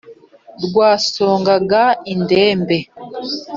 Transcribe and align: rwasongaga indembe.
rwasongaga 0.65 1.83
indembe. 2.13 2.77